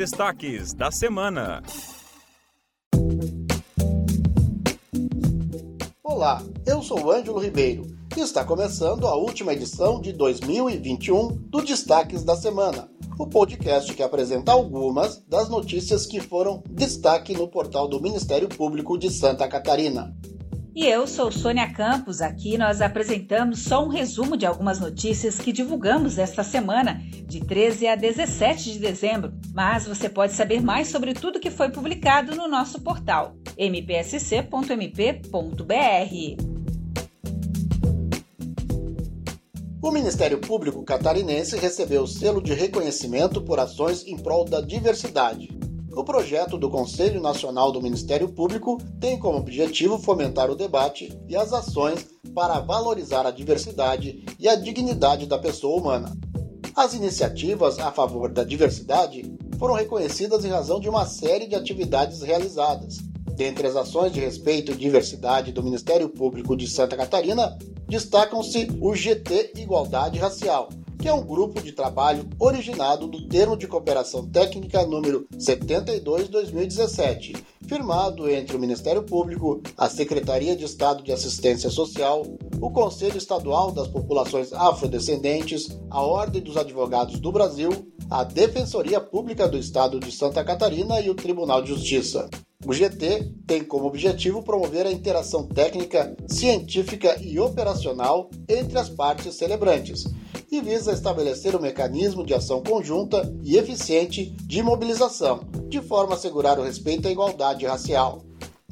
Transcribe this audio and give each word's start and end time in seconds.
destaques 0.00 0.72
da 0.72 0.90
semana. 0.90 1.62
Olá, 6.02 6.42
eu 6.64 6.82
sou 6.82 7.12
Ângelo 7.12 7.38
Ribeiro 7.38 7.86
e 8.16 8.20
está 8.20 8.42
começando 8.42 9.06
a 9.06 9.14
última 9.14 9.52
edição 9.52 10.00
de 10.00 10.14
2021 10.14 11.36
do 11.50 11.60
Destaques 11.60 12.24
da 12.24 12.34
Semana, 12.34 12.90
o 13.18 13.26
podcast 13.26 13.92
que 13.92 14.02
apresenta 14.02 14.52
algumas 14.52 15.22
das 15.28 15.50
notícias 15.50 16.06
que 16.06 16.18
foram 16.18 16.62
destaque 16.70 17.34
no 17.34 17.46
portal 17.46 17.86
do 17.86 18.00
Ministério 18.00 18.48
Público 18.48 18.96
de 18.96 19.10
Santa 19.10 19.46
Catarina. 19.46 20.16
E 20.74 20.86
eu 20.86 21.04
sou 21.06 21.32
Sônia 21.32 21.72
Campos. 21.72 22.20
Aqui 22.20 22.56
nós 22.56 22.80
apresentamos 22.80 23.60
só 23.60 23.84
um 23.84 23.88
resumo 23.88 24.36
de 24.36 24.46
algumas 24.46 24.78
notícias 24.78 25.38
que 25.38 25.52
divulgamos 25.52 26.16
esta 26.16 26.44
semana, 26.44 27.02
de 27.26 27.40
13 27.40 27.88
a 27.88 27.96
17 27.96 28.74
de 28.74 28.78
dezembro. 28.78 29.32
Mas 29.52 29.86
você 29.86 30.08
pode 30.08 30.32
saber 30.32 30.62
mais 30.62 30.88
sobre 30.88 31.12
tudo 31.12 31.40
que 31.40 31.50
foi 31.50 31.70
publicado 31.70 32.36
no 32.36 32.46
nosso 32.46 32.80
portal 32.80 33.34
mpsc.mp.br. 33.58 34.50
O 39.82 39.90
Ministério 39.90 40.38
Público 40.38 40.84
Catarinense 40.84 41.56
recebeu 41.56 42.02
o 42.02 42.06
selo 42.06 42.40
de 42.40 42.54
reconhecimento 42.54 43.42
por 43.42 43.58
ações 43.58 44.06
em 44.06 44.16
prol 44.16 44.44
da 44.44 44.60
diversidade. 44.60 45.59
O 46.00 46.04
projeto 46.04 46.56
do 46.56 46.70
Conselho 46.70 47.20
Nacional 47.20 47.70
do 47.70 47.82
Ministério 47.82 48.26
Público 48.26 48.78
tem 48.98 49.18
como 49.18 49.36
objetivo 49.36 49.98
fomentar 49.98 50.50
o 50.50 50.56
debate 50.56 51.12
e 51.28 51.36
as 51.36 51.52
ações 51.52 52.06
para 52.34 52.58
valorizar 52.58 53.26
a 53.26 53.30
diversidade 53.30 54.24
e 54.38 54.48
a 54.48 54.54
dignidade 54.54 55.26
da 55.26 55.38
pessoa 55.38 55.78
humana. 55.78 56.16
As 56.74 56.94
iniciativas 56.94 57.78
a 57.78 57.92
favor 57.92 58.32
da 58.32 58.42
diversidade 58.42 59.30
foram 59.58 59.74
reconhecidas 59.74 60.42
em 60.42 60.48
razão 60.48 60.80
de 60.80 60.88
uma 60.88 61.04
série 61.04 61.46
de 61.46 61.54
atividades 61.54 62.22
realizadas. 62.22 62.96
Dentre 63.36 63.66
as 63.66 63.76
ações 63.76 64.10
de 64.10 64.20
respeito 64.20 64.72
e 64.72 64.76
diversidade 64.76 65.52
do 65.52 65.62
Ministério 65.62 66.08
Público 66.08 66.56
de 66.56 66.66
Santa 66.66 66.96
Catarina, 66.96 67.58
destacam-se 67.86 68.68
o 68.80 68.94
GT 68.94 69.52
Igualdade 69.54 70.18
Racial, 70.18 70.70
que 71.00 71.08
é 71.08 71.14
um 71.14 71.24
grupo 71.24 71.62
de 71.62 71.72
trabalho 71.72 72.28
originado 72.38 73.06
do 73.06 73.26
Termo 73.26 73.56
de 73.56 73.66
Cooperação 73.66 74.26
Técnica 74.26 74.84
número 74.84 75.26
72/2017, 75.38 77.42
firmado 77.66 78.28
entre 78.28 78.54
o 78.54 78.60
Ministério 78.60 79.02
Público, 79.02 79.62
a 79.78 79.88
Secretaria 79.88 80.54
de 80.54 80.66
Estado 80.66 81.02
de 81.02 81.10
Assistência 81.10 81.70
Social, 81.70 82.26
o 82.60 82.70
Conselho 82.70 83.16
Estadual 83.16 83.72
das 83.72 83.88
Populações 83.88 84.52
Afrodescendentes, 84.52 85.74
a 85.88 86.02
Ordem 86.02 86.42
dos 86.42 86.58
Advogados 86.58 87.18
do 87.18 87.32
Brasil, 87.32 87.70
a 88.10 88.22
Defensoria 88.22 89.00
Pública 89.00 89.48
do 89.48 89.56
Estado 89.56 89.98
de 89.98 90.12
Santa 90.12 90.44
Catarina 90.44 91.00
e 91.00 91.08
o 91.08 91.14
Tribunal 91.14 91.62
de 91.62 91.70
Justiça. 91.70 92.28
O 92.66 92.74
GT 92.74 93.32
tem 93.46 93.64
como 93.64 93.86
objetivo 93.86 94.42
promover 94.42 94.86
a 94.86 94.92
interação 94.92 95.46
técnica, 95.46 96.14
científica 96.28 97.16
e 97.22 97.40
operacional 97.40 98.28
entre 98.46 98.78
as 98.78 98.90
partes 98.90 99.34
celebrantes 99.34 100.04
e 100.50 100.60
visa 100.60 100.92
estabelecer 100.92 101.54
um 101.54 101.60
mecanismo 101.60 102.24
de 102.24 102.34
ação 102.34 102.62
conjunta 102.62 103.32
e 103.42 103.56
eficiente 103.56 104.34
de 104.46 104.62
mobilização, 104.62 105.40
de 105.68 105.80
forma 105.80 106.12
a 106.12 106.16
assegurar 106.16 106.58
o 106.58 106.62
respeito 106.64 107.06
à 107.06 107.10
igualdade 107.10 107.66
racial. 107.66 108.22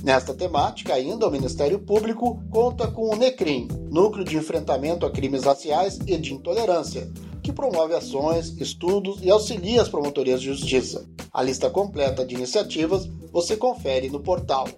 Nesta 0.02 0.32
temática, 0.32 0.94
ainda, 0.94 1.26
o 1.26 1.30
Ministério 1.30 1.78
Público 1.78 2.42
conta 2.50 2.88
com 2.88 3.10
o 3.10 3.16
NECRIM, 3.16 3.68
Núcleo 3.90 4.24
de 4.24 4.36
Enfrentamento 4.36 5.04
a 5.04 5.10
Crimes 5.10 5.44
Raciais 5.44 5.98
e 6.06 6.16
de 6.16 6.34
Intolerância, 6.34 7.10
que 7.42 7.52
promove 7.52 7.94
ações, 7.94 8.54
estudos 8.60 9.20
e 9.22 9.30
auxilia 9.30 9.82
as 9.82 9.88
promotorias 9.88 10.40
de 10.40 10.46
justiça. 10.46 11.08
A 11.32 11.42
lista 11.42 11.70
completa 11.70 12.24
de 12.24 12.34
iniciativas 12.34 13.08
você 13.32 13.56
confere 13.56 14.08
no 14.08 14.20
portal. 14.20 14.68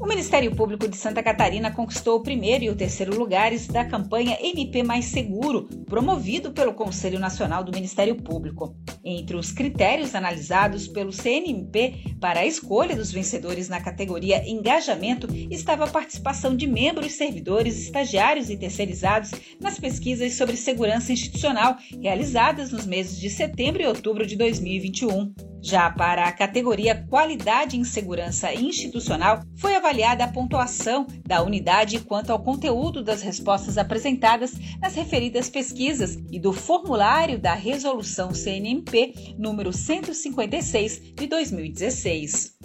O 0.00 0.06
Ministério 0.06 0.56
Público 0.56 0.88
de 0.88 0.96
Santa 0.96 1.22
Catarina 1.22 1.70
conquistou 1.70 2.16
o 2.16 2.22
primeiro 2.22 2.64
e 2.64 2.70
o 2.70 2.74
terceiro 2.74 3.14
lugares 3.14 3.66
da 3.66 3.84
campanha 3.84 4.38
MP 4.40 4.82
Mais 4.82 5.04
Seguro, 5.04 5.68
promovido 5.84 6.52
pelo 6.52 6.72
Conselho 6.72 7.18
Nacional 7.18 7.62
do 7.62 7.70
Ministério 7.70 8.16
Público. 8.16 8.74
Entre 9.04 9.36
os 9.36 9.52
critérios 9.52 10.14
analisados 10.14 10.88
pelo 10.88 11.12
CNMP 11.12 12.16
para 12.18 12.40
a 12.40 12.46
escolha 12.46 12.96
dos 12.96 13.12
vencedores 13.12 13.68
na 13.68 13.78
categoria 13.78 14.42
Engajamento 14.48 15.28
estava 15.50 15.84
a 15.84 15.90
participação 15.90 16.56
de 16.56 16.66
membros, 16.66 17.12
servidores, 17.12 17.78
estagiários 17.78 18.48
e 18.48 18.56
terceirizados 18.56 19.32
nas 19.60 19.78
pesquisas 19.78 20.32
sobre 20.32 20.56
segurança 20.56 21.12
institucional 21.12 21.76
realizadas 22.00 22.72
nos 22.72 22.86
meses 22.86 23.20
de 23.20 23.28
setembro 23.28 23.82
e 23.82 23.86
outubro 23.86 24.26
de 24.26 24.34
2021. 24.34 25.49
Já 25.62 25.90
para 25.90 26.26
a 26.26 26.32
categoria 26.32 27.06
Qualidade 27.08 27.76
em 27.76 27.84
Segurança 27.84 28.52
Institucional, 28.54 29.42
foi 29.56 29.74
avaliada 29.74 30.24
a 30.24 30.28
pontuação 30.28 31.06
da 31.26 31.42
unidade 31.42 32.00
quanto 32.00 32.30
ao 32.30 32.42
conteúdo 32.42 33.04
das 33.04 33.20
respostas 33.20 33.76
apresentadas 33.76 34.52
nas 34.80 34.94
referidas 34.94 35.50
pesquisas 35.50 36.16
e 36.30 36.38
do 36.38 36.52
formulário 36.52 37.38
da 37.38 37.52
Resolução 37.52 38.32
CNMP 38.32 39.34
número 39.38 39.72
156 39.72 41.14
de 41.14 41.26
2016. 41.26 42.58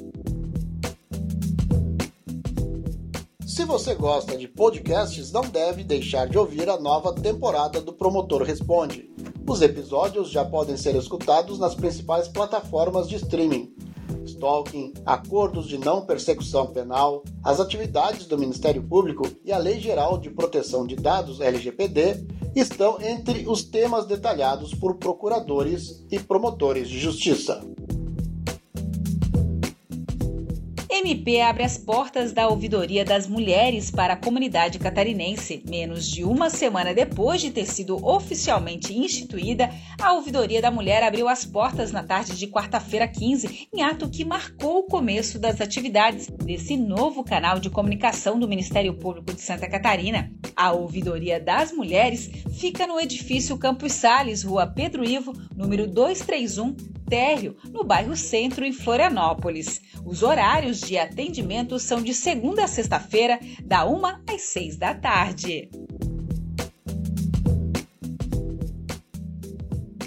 Se 3.45 3.63
você 3.63 3.95
gosta 3.95 4.37
de 4.37 4.47
podcasts, 4.47 5.31
não 5.31 5.41
deve 5.41 5.83
deixar 5.83 6.27
de 6.27 6.37
ouvir 6.37 6.69
a 6.69 6.79
nova 6.79 7.13
temporada 7.13 7.81
do 7.81 7.93
Promotor 7.93 8.43
Responde 8.43 9.14
os 9.47 9.61
episódios 9.61 10.29
já 10.29 10.43
podem 10.43 10.75
ser 10.75 10.95
escutados 10.95 11.59
nas 11.59 11.75
principais 11.75 12.27
plataformas 12.27 13.07
de 13.07 13.15
streaming. 13.15 13.73
Stalking, 14.25 14.93
acordos 15.05 15.67
de 15.67 15.77
não 15.77 16.05
persecução 16.05 16.67
penal, 16.67 17.23
as 17.43 17.59
atividades 17.59 18.25
do 18.25 18.37
Ministério 18.37 18.81
Público 18.81 19.27
e 19.43 19.51
a 19.51 19.57
Lei 19.57 19.79
Geral 19.79 20.17
de 20.17 20.31
Proteção 20.31 20.85
de 20.85 20.95
Dados 20.95 21.39
LGPD 21.39 22.25
estão 22.55 22.99
entre 23.01 23.47
os 23.47 23.63
temas 23.63 24.05
detalhados 24.05 24.73
por 24.73 24.95
procuradores 24.95 26.03
e 26.09 26.19
promotores 26.19 26.89
de 26.89 26.99
justiça. 26.99 27.61
MP 31.05 31.39
abre 31.39 31.63
as 31.63 31.77
portas 31.77 32.33
da 32.33 32.47
ouvidoria 32.47 33.05
das 33.05 33.27
mulheres 33.27 33.91
para 33.91 34.13
a 34.13 34.17
comunidade 34.17 34.79
catarinense. 34.79 35.61
Menos 35.69 36.09
de 36.09 36.23
uma 36.23 36.49
semana 36.49 36.95
depois 36.95 37.41
de 37.41 37.51
ter 37.51 37.67
sido 37.67 38.03
oficialmente 38.03 38.91
instituída, 38.97 39.69
a 40.01 40.13
ouvidoria 40.13 40.63
da 40.63 40.71
mulher 40.71 41.03
abriu 41.03 41.27
as 41.27 41.45
portas 41.45 41.91
na 41.91 42.01
tarde 42.01 42.35
de 42.35 42.47
quarta-feira 42.47 43.07
15, 43.07 43.67
em 43.71 43.83
ato 43.83 44.09
que 44.09 44.25
marcou 44.25 44.79
o 44.79 44.87
começo 44.87 45.37
das 45.37 45.61
atividades 45.61 46.25
desse 46.27 46.75
novo 46.75 47.23
canal 47.23 47.59
de 47.59 47.69
comunicação 47.69 48.39
do 48.39 48.47
Ministério 48.47 48.95
Público 48.95 49.31
de 49.31 49.41
Santa 49.41 49.69
Catarina. 49.69 50.31
A 50.55 50.71
ouvidoria 50.71 51.39
das 51.39 51.71
mulheres 51.71 52.31
fica 52.57 52.87
no 52.87 52.99
edifício 52.99 53.59
Campos 53.59 53.93
Sales, 53.93 54.41
Rua 54.41 54.65
Pedro 54.65 55.07
Ivo, 55.07 55.33
número 55.55 55.85
231, 55.85 56.94
térreo, 57.07 57.55
no 57.71 57.83
bairro 57.83 58.15
Centro, 58.15 58.65
em 58.65 58.73
Florianópolis. 58.73 59.81
Os 60.05 60.23
horários 60.23 60.81
de 60.81 60.97
atendimento 60.97 61.79
são 61.79 62.01
de 62.01 62.13
segunda 62.13 62.65
a 62.65 62.67
sexta-feira, 62.67 63.39
da 63.63 63.85
1 63.85 64.05
às 64.05 64.41
6 64.41 64.77
da 64.77 64.93
tarde. 64.93 65.69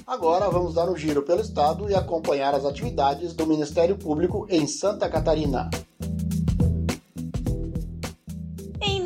Agora 0.06 0.48
vamos 0.48 0.72
dar 0.74 0.88
um 0.90 0.96
giro 0.96 1.22
pelo 1.22 1.42
estado 1.42 1.90
e 1.90 1.94
acompanhar 1.94 2.54
as 2.54 2.64
atividades 2.64 3.34
do 3.34 3.46
Ministério 3.46 3.96
Público 3.96 4.46
em 4.48 4.66
Santa 4.66 5.06
Catarina. 5.08 5.68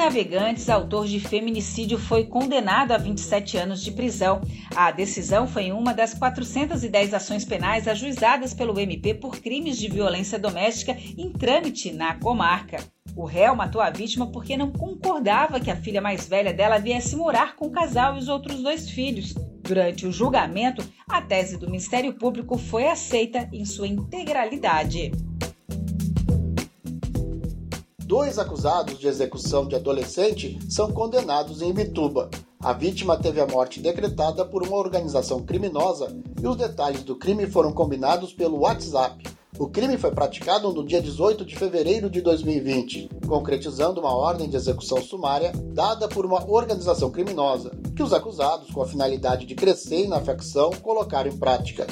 Navegantes, 0.03 0.69
autor 0.69 1.07
de 1.07 1.21
feminicídio, 1.21 1.97
foi 1.97 2.25
condenado 2.25 2.91
a 2.91 2.99
27 2.99 3.57
anos 3.57 3.81
de 3.81 3.93
prisão. 3.93 4.41
A 4.75 4.91
decisão 4.91 5.47
foi 5.47 5.71
uma 5.71 5.95
das 5.95 6.13
410 6.13 7.15
ações 7.15 7.45
penais 7.45 7.87
ajuizadas 7.87 8.53
pelo 8.53 8.81
MP 8.81 9.15
por 9.15 9.39
crimes 9.39 9.79
de 9.79 9.87
violência 9.87 10.41
doméstica 10.41 10.97
em 11.17 11.31
trâmite 11.31 11.93
na 11.93 12.15
comarca. 12.17 12.85
O 13.15 13.25
réu 13.25 13.55
matou 13.55 13.81
a 13.81 13.91
vítima 13.91 14.27
porque 14.27 14.57
não 14.57 14.73
concordava 14.73 15.61
que 15.61 15.71
a 15.71 15.77
filha 15.77 16.01
mais 16.01 16.27
velha 16.27 16.53
dela 16.53 16.79
viesse 16.79 17.15
morar 17.15 17.55
com 17.55 17.67
o 17.67 17.73
casal 17.73 18.17
e 18.17 18.19
os 18.19 18.27
outros 18.27 18.61
dois 18.61 18.91
filhos. 18.91 19.35
Durante 19.63 20.05
o 20.05 20.11
julgamento, 20.11 20.83
a 21.09 21.23
tese 21.23 21.57
do 21.57 21.67
Ministério 21.67 22.13
Público 22.15 22.59
foi 22.59 22.89
aceita 22.89 23.49
em 23.53 23.65
sua 23.65 23.87
integralidade. 23.87 25.13
Dois 28.13 28.39
acusados 28.39 28.99
de 28.99 29.09
execução 29.09 29.67
de 29.67 29.75
adolescente 29.75 30.59
são 30.69 30.93
condenados 30.93 31.63
em 31.63 31.73
Bituba. 31.73 32.29
A 32.61 32.75
vítima 32.75 33.17
teve 33.17 33.41
a 33.41 33.47
morte 33.47 33.81
decretada 33.81 34.45
por 34.45 34.63
uma 34.63 34.77
organização 34.77 35.43
criminosa 35.43 36.15
e 36.39 36.47
os 36.47 36.55
detalhes 36.55 37.05
do 37.05 37.17
crime 37.17 37.47
foram 37.47 37.73
combinados 37.73 38.31
pelo 38.35 38.59
WhatsApp. 38.59 39.25
O 39.59 39.67
crime 39.67 39.97
foi 39.97 40.11
praticado 40.11 40.71
no 40.75 40.85
dia 40.85 41.01
18 41.01 41.43
de 41.43 41.57
fevereiro 41.57 42.11
de 42.11 42.21
2020, 42.21 43.09
concretizando 43.27 44.03
uma 44.03 44.15
ordem 44.15 44.47
de 44.47 44.57
execução 44.57 45.01
sumária 45.01 45.51
dada 45.73 46.07
por 46.07 46.27
uma 46.27 46.47
organização 46.51 47.11
criminosa, 47.11 47.71
que 47.97 48.03
os 48.03 48.13
acusados, 48.13 48.71
com 48.71 48.83
a 48.83 48.87
finalidade 48.87 49.47
de 49.47 49.55
crescer 49.55 50.07
na 50.07 50.21
facção, 50.21 50.71
colocaram 50.83 51.31
em 51.31 51.39
prática. 51.39 51.87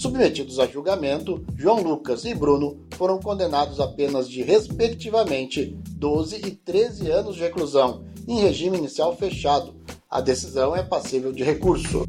Submetidos 0.00 0.58
a 0.58 0.66
julgamento, 0.66 1.44
João 1.58 1.82
Lucas 1.82 2.24
e 2.24 2.34
Bruno 2.34 2.86
foram 2.92 3.20
condenados 3.20 3.78
a 3.80 3.86
penas 3.86 4.30
de, 4.30 4.42
respectivamente, 4.42 5.76
12 5.90 6.36
e 6.36 6.52
13 6.52 7.10
anos 7.10 7.36
de 7.36 7.42
reclusão, 7.42 8.02
em 8.26 8.40
regime 8.40 8.78
inicial 8.78 9.14
fechado. 9.14 9.76
A 10.08 10.22
decisão 10.22 10.74
é 10.74 10.82
passível 10.82 11.32
de 11.32 11.44
recurso. 11.44 12.08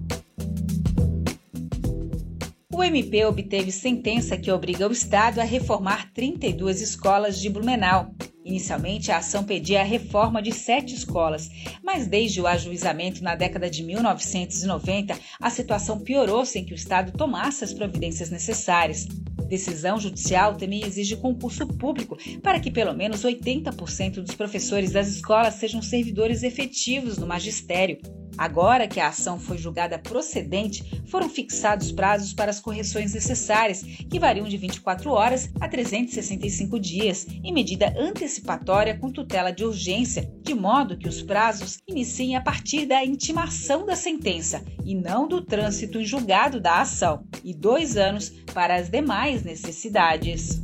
O 2.73 2.81
MP 2.81 3.25
obteve 3.25 3.73
sentença 3.73 4.37
que 4.37 4.49
obriga 4.49 4.87
o 4.87 4.93
Estado 4.93 5.41
a 5.41 5.43
reformar 5.43 6.13
32 6.13 6.81
escolas 6.81 7.37
de 7.37 7.49
Blumenau. 7.49 8.13
Inicialmente, 8.51 9.13
a 9.13 9.19
ação 9.19 9.45
pedia 9.45 9.79
a 9.79 9.85
reforma 9.85 10.41
de 10.41 10.51
sete 10.51 10.93
escolas, 10.93 11.49
mas 11.81 12.05
desde 12.05 12.41
o 12.41 12.47
ajuizamento 12.47 13.23
na 13.23 13.33
década 13.33 13.69
de 13.69 13.81
1990, 13.81 15.17
a 15.39 15.49
situação 15.49 16.01
piorou 16.01 16.45
sem 16.45 16.65
que 16.65 16.73
o 16.73 16.75
Estado 16.75 17.13
tomasse 17.13 17.63
as 17.63 17.73
providências 17.73 18.29
necessárias. 18.29 19.07
Decisão 19.47 19.97
judicial 19.97 20.57
também 20.57 20.83
exige 20.85 21.15
concurso 21.15 21.65
público 21.65 22.17
para 22.43 22.59
que 22.59 22.69
pelo 22.69 22.93
menos 22.93 23.23
80% 23.23 24.15
dos 24.15 24.35
professores 24.35 24.91
das 24.91 25.07
escolas 25.07 25.53
sejam 25.53 25.81
servidores 25.81 26.43
efetivos 26.43 27.17
no 27.17 27.25
magistério. 27.25 27.99
Agora 28.41 28.87
que 28.87 28.99
a 28.99 29.09
ação 29.09 29.39
foi 29.39 29.55
julgada 29.55 29.99
procedente, 29.99 30.99
foram 31.05 31.29
fixados 31.29 31.91
prazos 31.91 32.33
para 32.33 32.49
as 32.49 32.59
correções 32.59 33.13
necessárias, 33.13 33.83
que 33.83 34.17
variam 34.17 34.47
de 34.47 34.57
24 34.57 35.11
horas 35.11 35.51
a 35.59 35.67
365 35.67 36.79
dias, 36.79 37.27
em 37.43 37.53
medida 37.53 37.93
antecipatória 37.95 38.97
com 38.97 39.11
tutela 39.11 39.51
de 39.51 39.63
urgência, 39.63 40.27
de 40.41 40.55
modo 40.55 40.97
que 40.97 41.07
os 41.07 41.21
prazos 41.21 41.77
iniciem 41.87 42.35
a 42.35 42.41
partir 42.41 42.87
da 42.87 43.05
intimação 43.05 43.85
da 43.85 43.95
sentença 43.95 44.65
e 44.83 44.95
não 44.95 45.27
do 45.27 45.45
trânsito 45.45 45.99
em 45.99 46.05
julgado 46.05 46.59
da 46.59 46.81
ação, 46.81 47.23
e 47.43 47.53
dois 47.53 47.95
anos 47.95 48.31
para 48.55 48.73
as 48.73 48.89
demais 48.89 49.43
necessidades. 49.43 50.59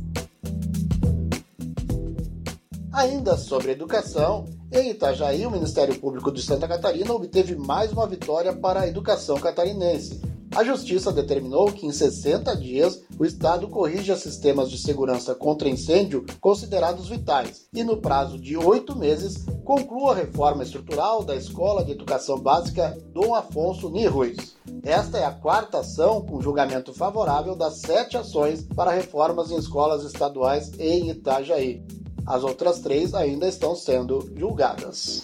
Ainda 2.92 3.36
sobre 3.36 3.70
educação, 3.70 4.57
em 4.70 4.90
Itajaí, 4.90 5.46
o 5.46 5.50
Ministério 5.50 5.98
Público 5.98 6.30
de 6.30 6.42
Santa 6.42 6.68
Catarina 6.68 7.12
obteve 7.12 7.56
mais 7.56 7.92
uma 7.92 8.06
vitória 8.06 8.52
para 8.52 8.80
a 8.80 8.88
educação 8.88 9.38
catarinense. 9.38 10.20
A 10.54 10.64
Justiça 10.64 11.12
determinou 11.12 11.70
que 11.70 11.86
em 11.86 11.92
60 11.92 12.56
dias 12.56 13.02
o 13.18 13.24
Estado 13.24 13.68
corrija 13.68 14.16
sistemas 14.16 14.70
de 14.70 14.78
segurança 14.78 15.34
contra 15.34 15.68
incêndio 15.68 16.24
considerados 16.40 17.08
vitais 17.08 17.66
e, 17.72 17.84
no 17.84 17.98
prazo 17.98 18.38
de 18.38 18.56
oito 18.56 18.96
meses, 18.96 19.44
conclua 19.64 20.12
a 20.12 20.16
reforma 20.16 20.62
estrutural 20.62 21.22
da 21.22 21.36
Escola 21.36 21.84
de 21.84 21.92
Educação 21.92 22.38
Básica 22.38 22.96
Dom 23.12 23.34
Afonso 23.34 23.90
Nirruiz. 23.90 24.56
Esta 24.82 25.18
é 25.18 25.24
a 25.24 25.32
quarta 25.32 25.80
ação 25.80 26.22
com 26.22 26.40
julgamento 26.40 26.94
favorável 26.94 27.54
das 27.54 27.80
sete 27.80 28.16
ações 28.16 28.62
para 28.74 28.90
reformas 28.90 29.50
em 29.50 29.56
escolas 29.56 30.02
estaduais 30.04 30.72
em 30.78 31.10
Itajaí. 31.10 31.82
As 32.28 32.44
outras 32.44 32.80
três 32.80 33.14
ainda 33.14 33.48
estão 33.48 33.74
sendo 33.74 34.30
julgadas. 34.36 35.22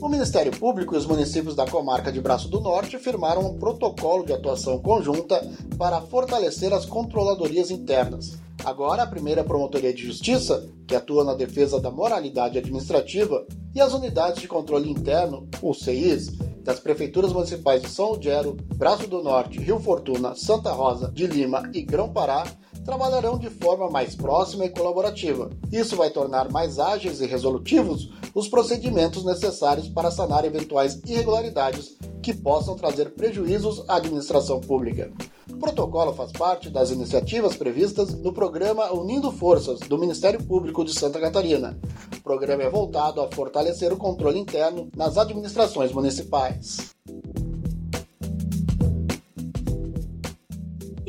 O 0.00 0.08
Ministério 0.08 0.50
Público 0.50 0.94
e 0.94 0.96
os 0.96 1.04
municípios 1.04 1.54
da 1.54 1.66
comarca 1.66 2.10
de 2.10 2.22
Braço 2.22 2.48
do 2.48 2.58
Norte 2.58 2.98
firmaram 2.98 3.42
um 3.42 3.58
protocolo 3.58 4.24
de 4.24 4.32
atuação 4.32 4.78
conjunta 4.78 5.46
para 5.76 6.00
fortalecer 6.00 6.72
as 6.72 6.86
controladorias 6.86 7.70
internas. 7.70 8.38
Agora, 8.64 9.02
a 9.02 9.06
primeira 9.06 9.44
Promotoria 9.44 9.92
de 9.92 10.06
Justiça, 10.06 10.66
que 10.86 10.96
atua 10.96 11.22
na 11.22 11.34
defesa 11.34 11.78
da 11.78 11.90
moralidade 11.90 12.56
administrativa, 12.56 13.46
e 13.74 13.80
as 13.80 13.92
unidades 13.92 14.40
de 14.40 14.48
controle 14.48 14.90
interno, 14.90 15.46
o 15.60 15.74
CIs, 15.74 16.32
das 16.62 16.80
prefeituras 16.80 17.30
municipais 17.30 17.82
de 17.82 17.90
São 17.90 18.12
Lugero, 18.12 18.56
Braço 18.74 19.06
do 19.06 19.22
Norte, 19.22 19.58
Rio 19.58 19.78
Fortuna, 19.78 20.34
Santa 20.34 20.72
Rosa, 20.72 21.12
de 21.12 21.26
Lima 21.26 21.68
e 21.74 21.82
Grão-Pará, 21.82 22.46
trabalharão 22.84 23.38
de 23.38 23.48
forma 23.50 23.90
mais 23.90 24.14
próxima 24.14 24.64
e 24.64 24.70
colaborativa. 24.70 25.50
Isso 25.72 25.96
vai 25.96 26.10
tornar 26.10 26.50
mais 26.50 26.78
ágeis 26.78 27.20
e 27.20 27.26
resolutivos 27.26 28.10
os 28.34 28.48
procedimentos 28.48 29.24
necessários 29.24 29.88
para 29.88 30.10
sanar 30.10 30.44
eventuais 30.44 31.00
irregularidades 31.06 31.96
que 32.22 32.32
possam 32.34 32.74
trazer 32.74 33.10
prejuízos 33.10 33.84
à 33.88 33.96
administração 33.96 34.60
pública. 34.60 35.12
O 35.50 35.56
protocolo 35.56 36.12
faz 36.14 36.32
parte 36.32 36.70
das 36.70 36.90
iniciativas 36.90 37.56
previstas 37.56 38.14
no 38.14 38.32
programa 38.32 38.92
Unindo 38.92 39.30
Forças 39.30 39.80
do 39.80 39.98
Ministério 39.98 40.42
Público 40.42 40.84
de 40.84 40.92
Santa 40.92 41.20
Catarina. 41.20 41.78
O 42.16 42.20
programa 42.22 42.62
é 42.62 42.70
voltado 42.70 43.20
a 43.20 43.30
fortalecer 43.30 43.92
o 43.92 43.96
controle 43.96 44.38
interno 44.38 44.88
nas 44.96 45.18
administrações 45.18 45.92
municipais. 45.92 46.93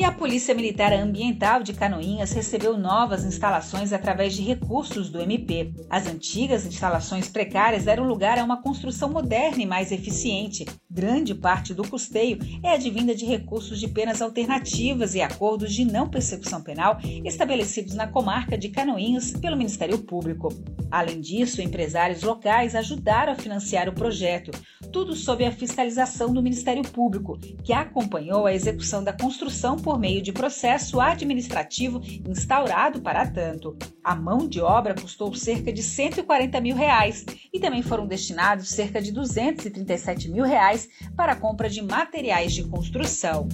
A 0.06 0.12
Polícia 0.12 0.54
Militar 0.54 0.94
Ambiental 0.94 1.63
de 1.63 1.74
Canoinhas 1.74 2.31
recebeu 2.31 2.78
novas 2.78 3.25
instalações 3.25 3.92
através 3.92 4.36
de 4.36 4.44
recursos 4.44 5.10
do 5.10 5.19
MP. 5.19 5.74
As 5.90 6.06
antigas 6.06 6.63
instalações 6.63 7.28
precárias 7.28 7.86
deram 7.86 8.04
lugar 8.04 8.38
a 8.38 8.44
uma 8.44 8.62
construção 8.62 9.10
moderna 9.10 9.63
e 9.63 9.66
mais 9.66 9.92
eficiente. 9.92 10.63
Grande 10.95 11.36
parte 11.36 11.74
do 11.74 11.86
custeio 11.86 12.39
é 12.63 12.74
advinda 12.74 13.13
de 13.13 13.25
recursos 13.25 13.81
de 13.81 13.88
penas 13.89 14.21
alternativas 14.21 15.13
e 15.13 15.19
acordos 15.21 15.74
de 15.74 15.83
não 15.83 16.07
persecução 16.07 16.62
penal 16.62 17.00
estabelecidos 17.25 17.95
na 17.95 18.07
comarca 18.07 18.57
de 18.57 18.69
Canoinhas 18.69 19.31
pelo 19.31 19.57
Ministério 19.57 19.97
Público. 19.97 20.47
Além 20.89 21.19
disso, 21.19 21.62
empresários 21.62 22.24
locais 22.24 22.75
ajudaram 22.75 23.33
a 23.33 23.36
financiar 23.36 23.89
o 23.89 23.94
projeto, 23.94 24.51
tudo 24.89 25.13
sob 25.18 25.44
a 25.44 25.51
fiscalização 25.51 26.33
do 26.33 26.42
Ministério 26.42 26.83
Público, 26.83 27.38
que 27.62 27.74
acompanhou 27.74 28.45
a 28.45 28.53
execução 28.53 29.03
da 29.03 29.12
construção 29.12 29.75
por 29.75 30.00
meio 30.00 30.21
de 30.21 30.31
processo 30.31 31.01
administrativo 31.01 32.00
instaurado 32.25 33.01
para 33.01 33.27
tanto. 33.30 33.77
A 34.06 34.13
mão 34.13 34.48
de 34.48 34.62
obra 34.62 34.94
custou 34.94 35.34
cerca 35.34 35.74
de 35.74 35.81
140 35.81 36.62
mil 36.62 36.75
reais 36.75 37.25
e 37.52 37.60
também 37.60 37.81
foram 37.81 38.06
destinados 38.06 38.69
cerca 38.69 39.02
de 39.02 39.12
237 39.12 40.30
mil 40.30 40.44
reais 40.44 40.88
para 41.18 41.31
a 41.31 41.36
compra 41.36 41.68
de 41.68 41.81
materiais 41.81 42.54
de 42.54 42.63
construção. 42.66 43.50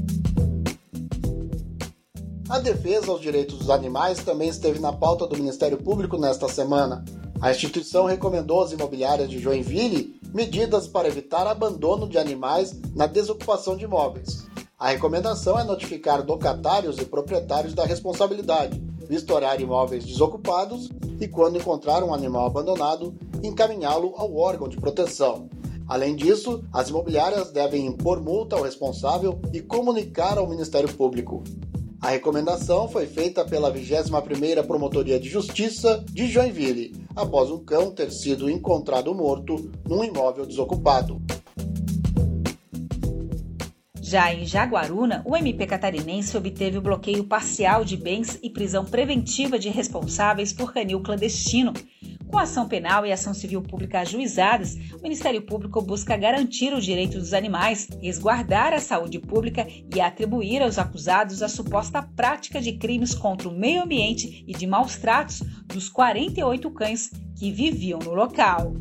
A 2.49 2.59
defesa 2.59 3.09
aos 3.09 3.21
direitos 3.21 3.59
dos 3.59 3.69
animais 3.69 4.25
também 4.25 4.49
esteve 4.49 4.79
na 4.79 4.91
pauta 4.91 5.25
do 5.25 5.37
Ministério 5.37 5.77
Público 5.77 6.17
nesta 6.17 6.49
semana. 6.49 7.05
A 7.41 7.49
instituição 7.49 8.03
recomendou 8.03 8.61
às 8.61 8.73
imobiliárias 8.73 9.29
de 9.29 9.39
Joinville 9.39 10.19
medidas 10.33 10.85
para 10.85 11.07
evitar 11.07 11.47
abandono 11.47 12.09
de 12.09 12.17
animais 12.17 12.77
na 12.93 13.07
desocupação 13.07 13.77
de 13.77 13.85
imóveis. 13.85 14.45
A 14.77 14.89
recomendação 14.89 15.57
é 15.57 15.63
notificar 15.63 16.25
locatários 16.25 16.97
e 16.97 17.05
proprietários 17.05 17.73
da 17.73 17.85
responsabilidade, 17.85 18.90
vistorar 19.11 19.59
imóveis 19.59 20.05
desocupados 20.05 20.89
e, 21.19 21.27
quando 21.27 21.57
encontrar 21.57 22.01
um 22.01 22.13
animal 22.13 22.45
abandonado, 22.45 23.13
encaminhá-lo 23.43 24.13
ao 24.15 24.33
órgão 24.37 24.69
de 24.69 24.77
proteção. 24.77 25.49
Além 25.85 26.15
disso, 26.15 26.63
as 26.71 26.87
imobiliárias 26.87 27.51
devem 27.51 27.85
impor 27.85 28.21
multa 28.21 28.55
ao 28.55 28.63
responsável 28.63 29.37
e 29.51 29.59
comunicar 29.59 30.37
ao 30.37 30.47
Ministério 30.47 30.87
Público. 30.93 31.43
A 31.99 32.11
recomendação 32.11 32.87
foi 32.87 33.05
feita 33.05 33.43
pela 33.43 33.69
21ª 33.69 34.65
Promotoria 34.65 35.19
de 35.19 35.27
Justiça 35.27 36.01
de 36.09 36.27
Joinville, 36.27 36.95
após 37.13 37.51
um 37.51 37.59
cão 37.59 37.91
ter 37.91 38.13
sido 38.13 38.49
encontrado 38.49 39.13
morto 39.13 39.69
num 39.85 40.05
imóvel 40.05 40.45
desocupado. 40.45 41.21
Já 44.11 44.33
em 44.33 44.45
Jaguaruna, 44.45 45.21
o 45.25 45.37
MP 45.37 45.65
catarinense 45.65 46.35
obteve 46.35 46.77
o 46.77 46.81
bloqueio 46.81 47.23
parcial 47.23 47.85
de 47.85 47.95
bens 47.95 48.37
e 48.43 48.49
prisão 48.49 48.83
preventiva 48.83 49.57
de 49.57 49.69
responsáveis 49.69 50.51
por 50.51 50.73
canil 50.73 50.99
clandestino. 50.99 51.71
Com 52.27 52.37
ação 52.37 52.67
penal 52.67 53.05
e 53.05 53.11
ação 53.13 53.33
civil 53.33 53.61
pública 53.61 54.01
ajuizadas, 54.01 54.75
o 54.99 55.01
Ministério 55.01 55.41
Público 55.41 55.81
busca 55.81 56.17
garantir 56.17 56.73
o 56.73 56.81
direito 56.81 57.17
dos 57.19 57.33
animais, 57.33 57.87
resguardar 58.01 58.73
a 58.73 58.81
saúde 58.81 59.17
pública 59.17 59.65
e 59.95 60.01
atribuir 60.01 60.61
aos 60.61 60.77
acusados 60.77 61.41
a 61.41 61.47
suposta 61.47 62.01
prática 62.01 62.59
de 62.59 62.73
crimes 62.73 63.15
contra 63.15 63.47
o 63.47 63.57
meio 63.57 63.81
ambiente 63.81 64.43
e 64.45 64.51
de 64.51 64.67
maus 64.67 64.97
tratos 64.97 65.39
dos 65.67 65.87
48 65.87 66.69
cães 66.71 67.11
que 67.39 67.49
viviam 67.49 67.99
no 67.99 68.13
local. 68.13 68.73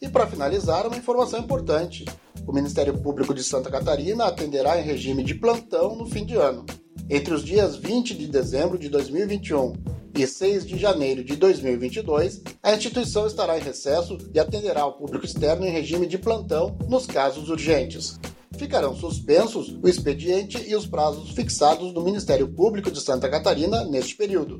E 0.00 0.08
para 0.08 0.26
finalizar, 0.26 0.88
uma 0.88 0.96
informação 0.96 1.38
importante. 1.38 2.04
O 2.46 2.52
Ministério 2.52 2.98
Público 2.98 3.34
de 3.34 3.42
Santa 3.42 3.70
Catarina 3.70 4.24
atenderá 4.24 4.80
em 4.80 4.84
regime 4.84 5.22
de 5.22 5.34
plantão 5.34 5.96
no 5.96 6.06
fim 6.06 6.24
de 6.24 6.34
ano. 6.34 6.66
Entre 7.08 7.32
os 7.32 7.44
dias 7.44 7.76
20 7.76 8.14
de 8.14 8.26
dezembro 8.26 8.78
de 8.78 8.88
2021 8.88 9.72
e 10.16 10.26
6 10.26 10.66
de 10.66 10.78
janeiro 10.78 11.24
de 11.24 11.36
2022, 11.36 12.42
a 12.62 12.74
instituição 12.74 13.26
estará 13.26 13.58
em 13.58 13.62
recesso 13.62 14.18
e 14.34 14.38
atenderá 14.38 14.82
ao 14.82 14.94
público 14.94 15.24
externo 15.24 15.64
em 15.64 15.70
regime 15.70 16.06
de 16.06 16.18
plantão 16.18 16.76
nos 16.88 17.06
casos 17.06 17.48
urgentes. 17.48 18.18
Ficarão 18.56 18.94
suspensos 18.94 19.76
o 19.82 19.88
expediente 19.88 20.62
e 20.68 20.76
os 20.76 20.86
prazos 20.86 21.30
fixados 21.30 21.92
no 21.92 22.04
Ministério 22.04 22.48
Público 22.48 22.90
de 22.90 23.00
Santa 23.00 23.28
Catarina 23.28 23.84
neste 23.84 24.14
período. 24.16 24.56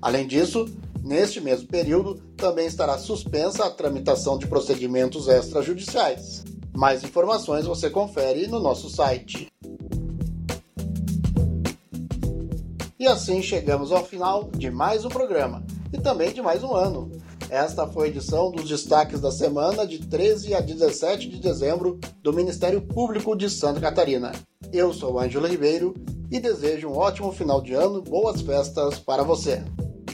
Além 0.00 0.26
disso, 0.26 0.66
Neste 1.04 1.38
mesmo 1.38 1.68
período, 1.68 2.14
também 2.34 2.66
estará 2.66 2.96
suspensa 2.96 3.66
a 3.66 3.70
tramitação 3.70 4.38
de 4.38 4.46
procedimentos 4.46 5.28
extrajudiciais. 5.28 6.43
Mais 6.76 7.04
informações 7.04 7.66
você 7.66 7.88
confere 7.88 8.48
no 8.48 8.58
nosso 8.58 8.90
site. 8.90 9.46
E 12.98 13.06
assim 13.06 13.40
chegamos 13.40 13.92
ao 13.92 14.04
final 14.04 14.50
de 14.50 14.70
mais 14.70 15.04
um 15.04 15.08
programa 15.08 15.62
e 15.92 16.00
também 16.00 16.32
de 16.32 16.42
mais 16.42 16.64
um 16.64 16.74
ano. 16.74 17.12
Esta 17.48 17.86
foi 17.86 18.06
a 18.06 18.10
edição 18.10 18.50
dos 18.50 18.68
destaques 18.68 19.20
da 19.20 19.30
semana 19.30 19.86
de 19.86 20.00
13 20.00 20.54
a 20.54 20.60
17 20.60 21.28
de 21.28 21.38
dezembro 21.38 22.00
do 22.22 22.32
Ministério 22.32 22.80
Público 22.80 23.36
de 23.36 23.48
Santa 23.48 23.80
Catarina. 23.80 24.32
Eu 24.72 24.92
sou 24.92 25.20
Ângelo 25.20 25.46
Ribeiro 25.46 25.94
e 26.30 26.40
desejo 26.40 26.88
um 26.88 26.96
ótimo 26.96 27.30
final 27.30 27.60
de 27.60 27.74
ano, 27.74 28.02
boas 28.02 28.40
festas 28.40 28.98
para 28.98 29.22
você. 29.22 29.62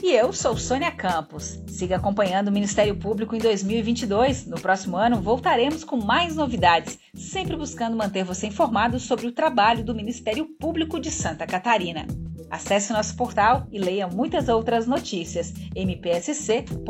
E 0.03 0.15
eu 0.15 0.33
sou 0.33 0.57
Sônia 0.57 0.91
Campos. 0.91 1.61
Siga 1.67 1.97
acompanhando 1.97 2.47
o 2.47 2.51
Ministério 2.51 2.95
Público 2.95 3.35
em 3.35 3.39
2022. 3.39 4.47
No 4.47 4.59
próximo 4.59 4.97
ano 4.97 5.21
voltaremos 5.21 5.83
com 5.83 5.95
mais 5.95 6.35
novidades, 6.35 6.97
sempre 7.13 7.55
buscando 7.55 7.95
manter 7.95 8.23
você 8.23 8.47
informado 8.47 8.99
sobre 8.99 9.27
o 9.27 9.31
trabalho 9.31 9.83
do 9.83 9.93
Ministério 9.93 10.45
Público 10.59 10.99
de 10.99 11.11
Santa 11.11 11.45
Catarina. 11.45 12.07
Acesse 12.49 12.91
nosso 12.91 13.15
portal 13.15 13.67
e 13.71 13.77
leia 13.77 14.07
muitas 14.07 14.49
outras 14.49 14.87
notícias 14.87 15.53
mpsc.mp.br. 15.75 16.81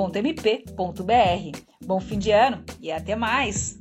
Bom 1.86 2.00
fim 2.00 2.18
de 2.18 2.32
ano 2.32 2.63
e 2.80 2.94
até 2.94 3.13
mais! 3.13 3.77